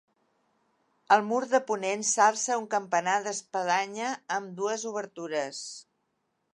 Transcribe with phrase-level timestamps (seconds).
[1.15, 5.65] Al mur de ponent s'alça un campanar d'espadanya amb dues obertures.